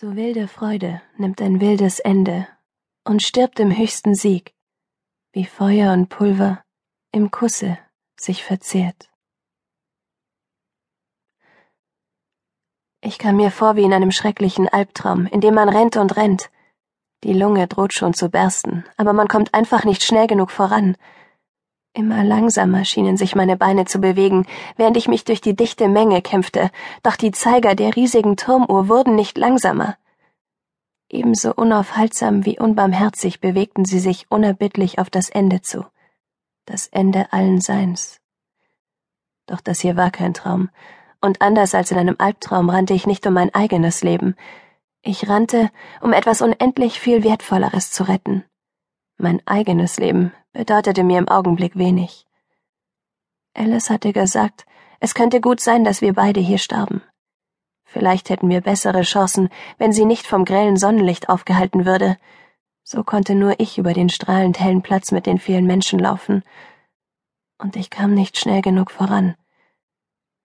[0.00, 2.46] So wilde Freude nimmt ein wildes Ende
[3.02, 4.54] und stirbt im höchsten Sieg,
[5.32, 6.62] wie Feuer und Pulver
[7.10, 7.80] im Kusse
[8.16, 9.10] sich verzehrt.
[13.00, 16.48] Ich kam mir vor wie in einem schrecklichen Albtraum, in dem man rennt und rennt.
[17.24, 20.96] Die Lunge droht schon zu bersten, aber man kommt einfach nicht schnell genug voran.
[21.98, 24.46] Immer langsamer schienen sich meine Beine zu bewegen,
[24.76, 26.70] während ich mich durch die dichte Menge kämpfte,
[27.02, 29.96] doch die Zeiger der riesigen Turmuhr wurden nicht langsamer.
[31.08, 35.86] Ebenso unaufhaltsam wie unbarmherzig bewegten sie sich unerbittlich auf das Ende zu,
[36.66, 38.20] das Ende allen Seins.
[39.46, 40.70] Doch das hier war kein Traum,
[41.20, 44.36] und anders als in einem Albtraum rannte ich nicht um mein eigenes Leben,
[45.02, 45.68] ich rannte,
[46.00, 48.44] um etwas unendlich viel Wertvolleres zu retten.
[49.20, 52.24] Mein eigenes Leben bedeutete mir im Augenblick wenig.
[53.52, 54.64] Alice hatte gesagt,
[55.00, 57.02] es könnte gut sein, dass wir beide hier starben.
[57.84, 62.16] Vielleicht hätten wir bessere Chancen, wenn sie nicht vom grellen Sonnenlicht aufgehalten würde.
[62.84, 66.44] So konnte nur ich über den strahlend hellen Platz mit den vielen Menschen laufen.
[67.58, 69.34] Und ich kam nicht schnell genug voran.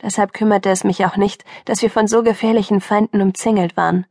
[0.00, 4.06] Deshalb kümmerte es mich auch nicht, dass wir von so gefährlichen Feinden umzingelt waren.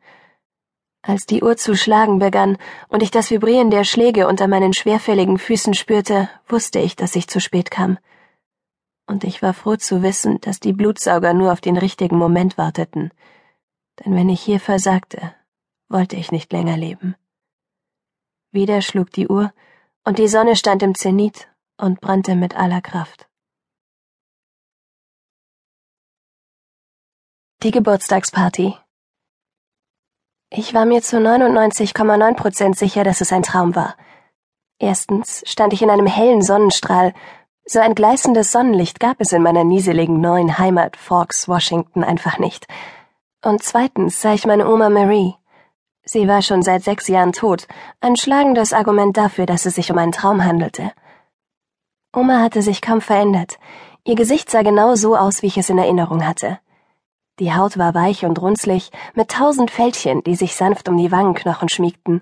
[1.01, 2.57] Als die Uhr zu schlagen begann
[2.89, 7.27] und ich das Vibrieren der Schläge unter meinen schwerfälligen Füßen spürte, wusste ich, dass ich
[7.27, 7.97] zu spät kam.
[9.07, 13.11] Und ich war froh zu wissen, dass die Blutsauger nur auf den richtigen Moment warteten.
[13.99, 15.33] Denn wenn ich hier versagte,
[15.87, 17.15] wollte ich nicht länger leben.
[18.51, 19.53] Wieder schlug die Uhr,
[20.03, 21.47] und die Sonne stand im Zenit
[21.77, 23.27] und brannte mit aller Kraft.
[27.63, 28.75] Die Geburtstagsparty
[30.51, 33.95] ich war mir zu 99,9 Prozent sicher, dass es ein Traum war.
[34.79, 37.13] Erstens stand ich in einem hellen Sonnenstrahl.
[37.65, 42.65] So ein gleißendes Sonnenlicht gab es in meiner nieseligen neuen Heimat Forks, Washington einfach nicht.
[43.43, 45.35] Und zweitens sah ich meine Oma Marie.
[46.03, 47.67] Sie war schon seit sechs Jahren tot,
[48.01, 50.91] ein schlagendes Argument dafür, dass es sich um einen Traum handelte.
[52.11, 53.59] Oma hatte sich kaum verändert.
[54.03, 56.59] Ihr Gesicht sah genau so aus, wie ich es in Erinnerung hatte.
[57.39, 61.69] Die Haut war weich und runzlig, mit tausend Fältchen, die sich sanft um die Wangenknochen
[61.69, 62.21] schmiegten.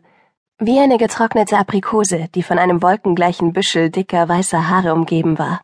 [0.59, 5.61] Wie eine getrocknete Aprikose, die von einem wolkengleichen Büschel dicker weißer Haare umgeben war.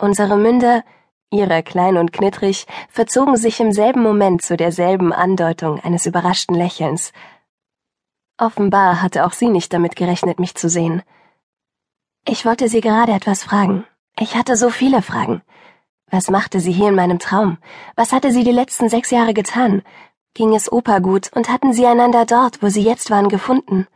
[0.00, 0.82] Unsere Münder,
[1.30, 7.12] ihre klein und knittrig, verzogen sich im selben Moment zu derselben Andeutung eines überraschten Lächelns.
[8.38, 11.02] Offenbar hatte auch sie nicht damit gerechnet, mich zu sehen.
[12.26, 13.84] Ich wollte sie gerade etwas fragen.
[14.18, 15.42] Ich hatte so viele Fragen.
[16.14, 17.58] Was machte sie hier in meinem Traum?
[17.96, 19.82] Was hatte sie die letzten sechs Jahre getan?
[20.34, 23.88] Ging es Opa gut und hatten sie einander dort, wo sie jetzt waren, gefunden?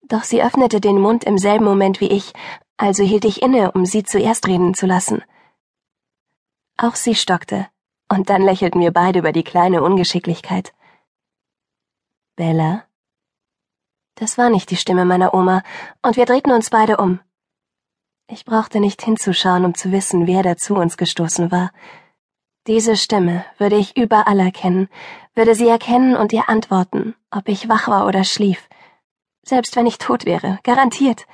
[0.00, 2.32] Doch sie öffnete den Mund im selben Moment wie ich,
[2.78, 5.22] also hielt ich inne, um sie zuerst reden zu lassen.
[6.78, 7.68] Auch sie stockte,
[8.08, 10.72] und dann lächelten wir beide über die kleine Ungeschicklichkeit.
[12.36, 12.84] Bella?
[14.14, 15.62] Das war nicht die Stimme meiner Oma,
[16.00, 17.20] und wir drehten uns beide um.
[18.28, 21.70] Ich brauchte nicht hinzuschauen, um zu wissen, wer da zu uns gestoßen war.
[22.66, 24.88] Diese Stimme würde ich überall erkennen,
[25.36, 28.68] würde sie erkennen und ihr antworten, ob ich wach war oder schlief.
[29.44, 31.26] Selbst wenn ich tot wäre, garantiert.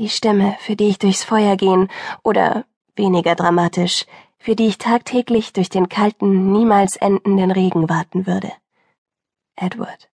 [0.00, 1.88] Die Stimme, für die ich durchs Feuer gehen,
[2.24, 2.64] oder,
[2.96, 4.06] weniger dramatisch,
[4.38, 8.50] für die ich tagtäglich durch den kalten, niemals endenden Regen warten würde.
[9.54, 10.10] Edward.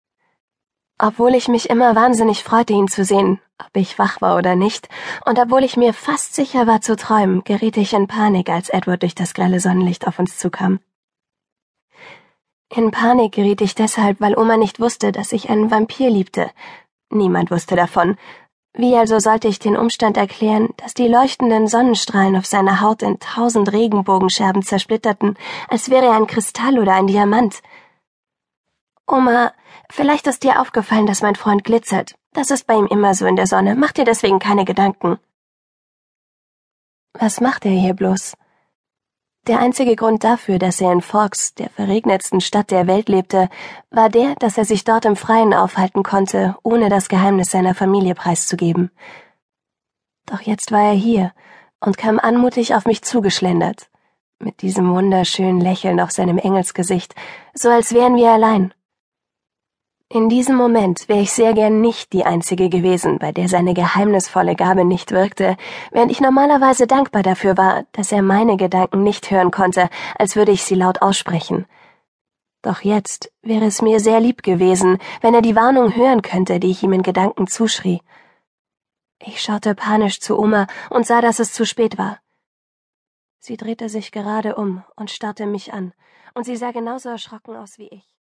[0.98, 4.88] Obwohl ich mich immer wahnsinnig freute, ihn zu sehen, ob ich wach war oder nicht,
[5.26, 9.02] und obwohl ich mir fast sicher war zu träumen, geriet ich in Panik, als Edward
[9.02, 10.80] durch das grelle Sonnenlicht auf uns zukam.
[12.74, 16.50] In Panik geriet ich deshalb, weil Oma nicht wusste, dass ich einen Vampir liebte.
[17.10, 18.16] Niemand wusste davon.
[18.72, 23.20] Wie also sollte ich den Umstand erklären, dass die leuchtenden Sonnenstrahlen auf seiner Haut in
[23.20, 25.36] tausend Regenbogenscherben zersplitterten,
[25.68, 27.62] als wäre er ein Kristall oder ein Diamant?
[29.06, 29.52] Oma,
[29.90, 32.16] vielleicht ist dir aufgefallen, dass mein Freund glitzert.
[32.32, 33.76] Das ist bei ihm immer so in der Sonne.
[33.76, 35.18] Mach dir deswegen keine Gedanken.
[37.14, 38.34] Was macht er hier bloß?
[39.46, 43.48] Der einzige Grund dafür, dass er in Forks, der verregnetsten Stadt der Welt lebte,
[43.90, 48.16] war der, dass er sich dort im Freien aufhalten konnte, ohne das Geheimnis seiner Familie
[48.16, 48.90] preiszugeben.
[50.26, 51.32] Doch jetzt war er hier
[51.78, 53.88] und kam anmutig auf mich zugeschlendert,
[54.40, 57.14] mit diesem wunderschönen Lächeln auf seinem Engelsgesicht,
[57.54, 58.74] so als wären wir allein.
[60.08, 64.54] In diesem Moment wäre ich sehr gern nicht die Einzige gewesen, bei der seine geheimnisvolle
[64.54, 65.56] Gabe nicht wirkte,
[65.90, 70.52] während ich normalerweise dankbar dafür war, dass er meine Gedanken nicht hören konnte, als würde
[70.52, 71.66] ich sie laut aussprechen.
[72.62, 76.70] Doch jetzt wäre es mir sehr lieb gewesen, wenn er die Warnung hören könnte, die
[76.70, 78.00] ich ihm in Gedanken zuschrie.
[79.20, 82.20] Ich schaute panisch zu Oma und sah, dass es zu spät war.
[83.40, 85.94] Sie drehte sich gerade um und starrte mich an,
[86.34, 88.15] und sie sah genauso erschrocken aus wie ich.